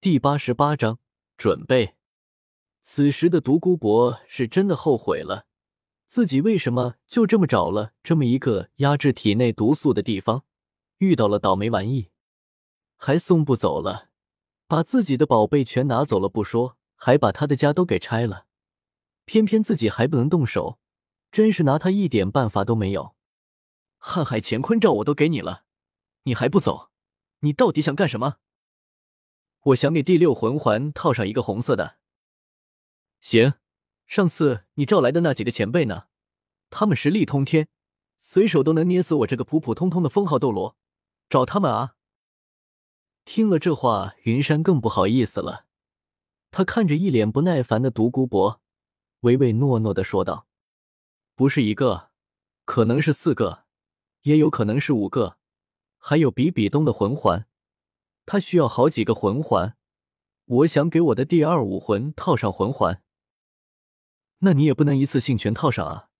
[0.00, 1.00] 第八十八章
[1.36, 1.96] 准备。
[2.82, 5.46] 此时的独孤博是真的后悔了，
[6.06, 10.44] 自己为什么就这么找了这么一个压制体内毒素的地方，
[10.98, 12.10] 遇到了倒霉玩意，
[12.96, 14.10] 还送不走了，
[14.68, 18.46] 把自己的宝贝全拿走了不说，还把他的家都给拆了，
[19.24, 20.78] 偏偏自己还不能动手，
[21.32, 23.16] 真是拿他一点办法都没有。
[24.00, 25.64] 瀚海乾坤罩我都给你了，
[26.22, 26.92] 你还不走？
[27.40, 28.36] 你到底想干什么？
[29.62, 31.96] 我想给第六魂环套上一个红色的。
[33.20, 33.54] 行，
[34.06, 36.04] 上次你召来的那几个前辈呢？
[36.70, 37.68] 他们实力通天，
[38.20, 40.76] 随手都能捏死我这个普普通通的封号斗罗，
[41.28, 41.94] 找他们啊！
[43.24, 45.66] 听了这话，云山更不好意思了。
[46.50, 48.62] 他看着一脸不耐烦的独孤博，
[49.20, 50.46] 唯唯诺诺的说道
[51.34, 52.10] ：“不是一个，
[52.64, 53.64] 可能是四个，
[54.22, 55.36] 也有可能是五个，
[55.98, 57.46] 还有比比东的魂环。”
[58.30, 59.74] 他需要好几个魂环，
[60.44, 63.02] 我想给我的第二武魂套上魂环。
[64.40, 66.10] 那你也不能一次性全套上啊，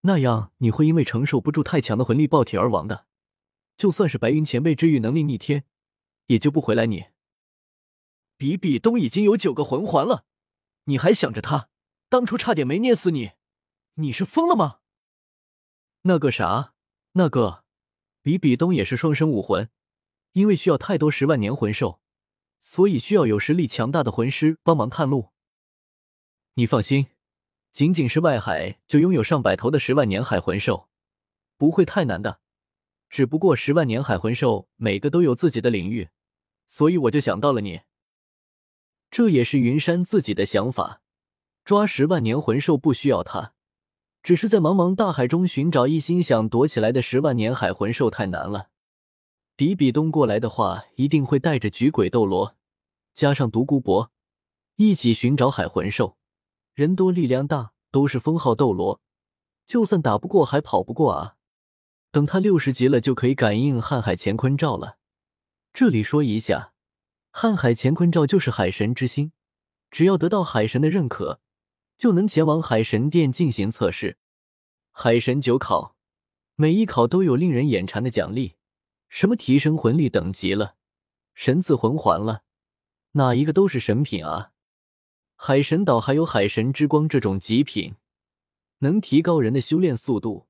[0.00, 3.04] 那样你会因为承受不住太强的魂力爆体而亡的。
[3.76, 5.66] 就算是白云前辈治愈能力逆天，
[6.28, 7.08] 也救不回来你。
[8.38, 10.24] 比比东已经有九个魂环了，
[10.84, 11.68] 你还想着他？
[12.08, 13.32] 当初差点没捏死你，
[13.96, 14.78] 你是疯了吗？
[16.04, 16.72] 那个啥，
[17.12, 17.64] 那个
[18.22, 19.68] 比比东也是双生武魂。
[20.32, 22.00] 因为需要太多十万年魂兽，
[22.60, 25.30] 所以需要有实力强大的魂师帮忙探路。
[26.54, 27.06] 你放心，
[27.72, 30.88] 仅仅是外海就拥有上百头的十万年海魂兽，
[31.56, 32.40] 不会太难的。
[33.08, 36.10] 只不过十万年海魂兽每个都有自己的领域，
[36.66, 37.80] 所以我就想到了你。
[39.10, 41.02] 这也是云山自己的想法。
[41.64, 43.54] 抓十万年魂兽不需要他，
[44.22, 48.70] 只是在茫茫大海中寻找一心想躲起来的十万年海魂兽太难了。
[49.60, 52.56] 比比东过来的话，一定会带着菊鬼斗罗，
[53.12, 54.10] 加上独孤博，
[54.76, 56.16] 一起寻找海魂兽。
[56.72, 59.02] 人多力量大，都是封号斗罗，
[59.66, 61.36] 就算打不过，还跑不过啊！
[62.10, 64.96] 等他六十级了，就可以感应瀚海乾坤罩了。
[65.74, 66.72] 这里说一下，
[67.34, 69.32] 瀚海乾坤罩就是海神之心，
[69.90, 71.38] 只要得到海神的认可，
[71.98, 74.16] 就能前往海神殿进行测试。
[74.90, 75.96] 海神九考，
[76.56, 78.54] 每一考都有令人眼馋的奖励。
[79.10, 80.76] 什么提升魂力等级了，
[81.34, 82.44] 神赐魂环了，
[83.12, 84.52] 哪一个都是神品啊！
[85.34, 87.96] 海神岛还有海神之光这种极品，
[88.78, 90.46] 能提高人的修炼速度。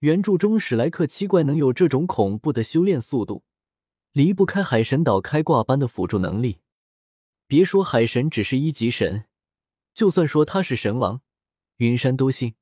[0.00, 3.44] 原著中史莱克七怪能有这种恐怖的修炼速度，
[4.12, 6.58] 离不开海神岛开挂般的辅助能力。
[7.46, 9.26] 别说海神只是一级神，
[9.94, 11.20] 就算说他是神王，
[11.76, 12.54] 云山都信。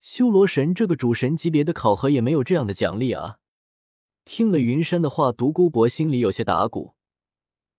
[0.00, 3.40] 修罗神这个主神级别的考核也没有这样的奖励啊！
[4.26, 6.96] 听了云山的话，独孤博心里有些打鼓。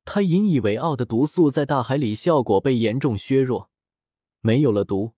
[0.06, 3.70] 他引以为傲的毒素在大海里效果被严重削弱，
[4.40, 5.14] 没有了毒，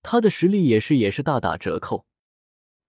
[0.00, 2.06] 他的实力也是也是大打折扣。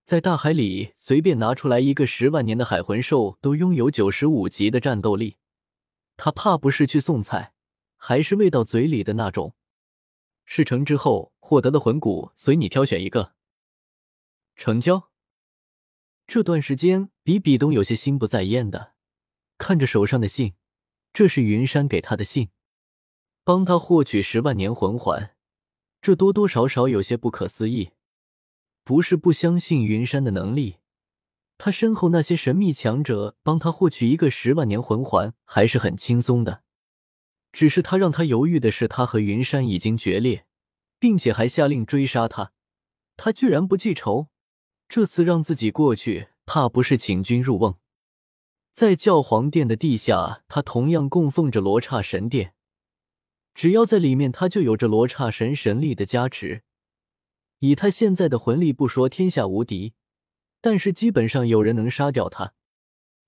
[0.06, 5.36] 在大海里随便拿出来一个十万年的海魂兽，都拥有九十五级的战斗力。
[6.16, 7.54] 他怕不是去送菜，
[7.98, 9.56] 还是喂到嘴里的那种。
[10.46, 13.34] 事成之后获得的魂骨，随你挑选一个。
[14.56, 15.10] 成交。
[16.34, 18.94] 这段时间，比比东有些心不在焉的
[19.60, 20.56] 看着手上的信，
[21.14, 22.50] 这是云山给他的信，
[23.44, 25.36] 帮他获取十万年魂环，
[26.02, 27.92] 这多多少少有些不可思议。
[28.84, 30.78] 不是不相信云山的能力，
[31.60, 36.64] 他身后那些神秘强者帮他获取一个十万年魂环还是很轻松的，
[37.52, 40.48] 只是他让他犹豫的是，他和云山已经决裂，
[40.98, 42.54] 并且还下令追杀他，
[43.16, 44.30] 他居然不记仇。
[44.96, 47.80] 这次让自己过去，怕不是请君入瓮。
[48.72, 52.54] 在教皇殿的地下，他同样供奉着罗刹神殿。
[53.56, 56.62] 只要在里面，他就有着罗刹神神力的加持。
[57.58, 59.96] 以他现在的魂力，不说天下无敌，
[60.62, 62.54] 但是基本上有人能杀掉他。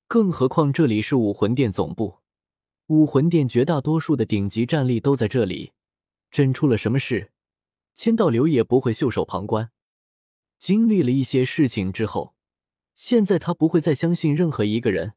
[0.07, 2.19] 更何况这里是武魂殿总部，
[2.89, 5.71] 武魂殿绝大多数的顶级战力都在这里。
[6.29, 7.31] 真出了什么事，
[7.95, 9.71] 千道流也不会袖手旁观。
[10.65, 12.33] 经历了一些事情之后，
[12.95, 15.13] 现在他不会再相信任何一个人。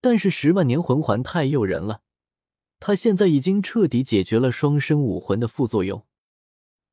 [0.00, 2.02] 但是十万年魂环太诱人了，
[2.80, 6.04] 他现在已经彻底解决了双生武魂的副作用。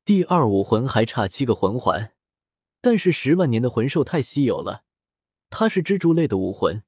[0.04, 2.12] 第二武魂还差七个魂环，
[2.80, 4.84] 但是十万年的魂兽太稀有了，
[5.50, 6.84] 它是蜘蛛类的武魂，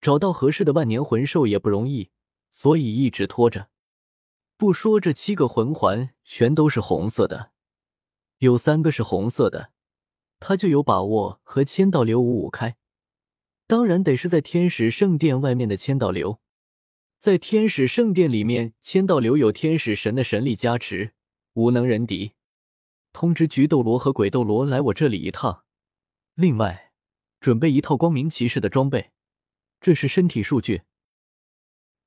[0.00, 2.10] 找到合适的万年魂兽也不容易，
[2.52, 3.70] 所以一直拖着。
[4.56, 7.50] 不说这七个魂环全都是红色的，
[8.38, 9.72] 有三个是红色的。
[10.44, 12.76] 他就有把握和千道流五五开，
[13.68, 16.40] 当然得是在天使圣殿外面的千道流。
[17.20, 21.12] 在天使圣殿里面千道流有天使神的神力加持，
[21.52, 22.32] 无能人敌。
[23.12, 25.62] 通知菊斗罗和鬼斗罗来我这里一趟。
[26.34, 26.90] 另外，
[27.38, 29.12] 准备一套光明骑士的装备。
[29.80, 30.82] 这是身体数据。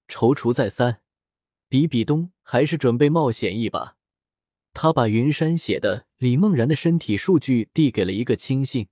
[0.10, 1.00] 踌躇再三，
[1.70, 3.96] 比比东还是准备冒险一把。
[4.76, 8.90] 他把云山写的李梦然的身体数据递给了一个亲信，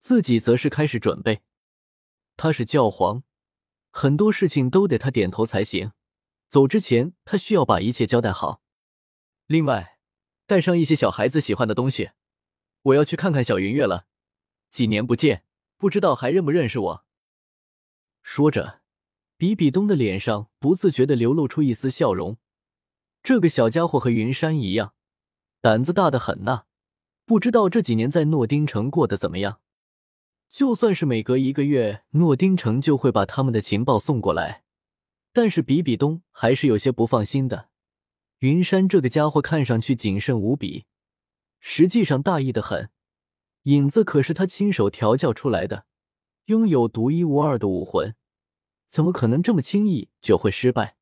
[0.00, 1.42] 自己则是开始准备。
[2.38, 3.22] 他是教皇，
[3.90, 5.92] 很多事情都得他点头才行。
[6.48, 8.62] 走之前，他需要把一切交代好。
[9.46, 9.98] 另外，
[10.46, 12.12] 带上一些小孩子喜欢的东西。
[12.84, 14.06] 我要去看看小云月了，
[14.70, 15.44] 几年不见，
[15.76, 17.06] 不知道还认不认识我。
[18.22, 18.80] 说着，
[19.36, 22.38] 比比东的脸上不自觉的流露出一丝笑容。
[23.22, 24.94] 这个小家伙和云山一样，
[25.60, 26.64] 胆子大的很呐。
[27.24, 29.60] 不知道这几年在诺丁城过得怎么样？
[30.48, 34.64] 就算是每隔一个月，诺丁城就会把他们的情报送过来，
[35.32, 37.68] 但是比比东还是有些不放心的。
[38.40, 40.86] 云山这个家伙看上去谨慎无比，
[41.60, 42.90] 实际上大意的很。
[43.64, 45.86] 影子可是他亲手调教出来的。
[46.46, 48.16] 拥有独一无二的武魂，
[48.88, 50.96] 怎么可能这么轻易就会失败？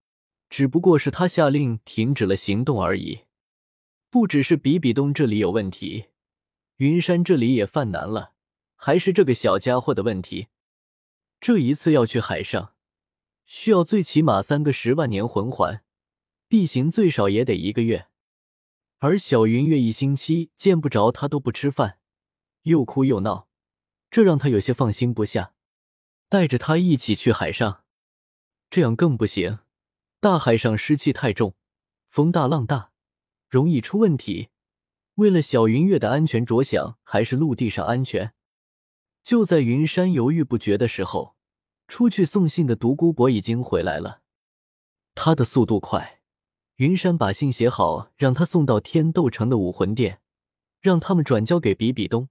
[0.51, 3.21] 只不过是他下令停止了行动而已。
[4.11, 6.07] 不只是比比东这里有问题，
[6.77, 8.33] 云山这里也犯难了，
[8.75, 10.49] 还是这个小家伙的问题。
[11.41, 12.75] 这一次要去海上，
[13.45, 15.85] 需要最起码三个十万年魂环，
[16.49, 18.09] 必行最少也得一个月。
[18.99, 21.99] 而小云月一星期见不着他都不吃饭，
[22.63, 23.49] 又哭又闹。
[24.11, 25.53] 这让他有些放心不下，
[26.31, 27.85] 带着他一起去海上，
[28.71, 29.59] 这样更不行。
[30.19, 31.55] 大海上湿气太重，
[32.09, 32.91] 风大浪大，
[33.49, 34.49] 容易出问题。
[35.15, 38.33] 为了小云月的安全着想，还是陆地上安全。
[39.23, 41.35] 就在云山犹豫不决的时候，
[41.89, 44.21] 出去送信的独孤博已经回来了。
[45.15, 46.21] 他的速度快，
[46.77, 50.21] 云山把信写好，让他送到天斗城的武魂殿，
[50.81, 52.29] 让他们转交给比比东。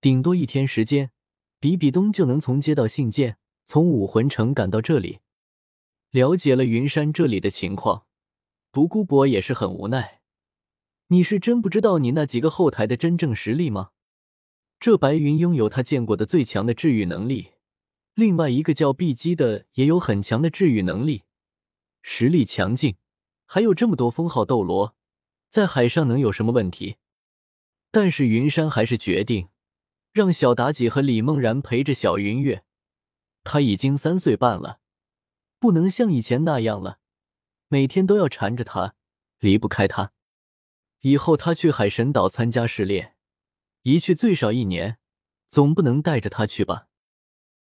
[0.00, 1.10] 顶多一天时间，
[1.58, 5.20] 比比东就能从接到信件，从武魂城赶到这里。
[6.10, 8.04] 了解了云山这里的情况，
[8.70, 10.19] 独孤博也是很无奈。
[11.12, 13.90] 你是真不知道你那几个后台的真正实力吗？
[14.78, 17.50] 这白云拥有他见过的最强的治愈能力，
[18.14, 21.24] 另外一个叫碧姬的也有很强的治愈能力，
[22.00, 22.94] 实力强劲，
[23.44, 24.94] 还有这么多封号斗罗，
[25.48, 26.98] 在海上能有什么问题？
[27.90, 29.48] 但是云山还是决定。
[30.12, 32.64] 让小妲己和李梦然陪着小云月，
[33.44, 34.78] 他已经三岁半了，
[35.58, 36.98] 不能像以前那样了，
[37.68, 38.94] 每天都要缠着他，
[39.38, 40.12] 离不开他。
[41.00, 43.14] 以后他去海神岛参加试炼，
[43.82, 44.98] 一去最少一年，
[45.48, 46.88] 总不能带着他去吧。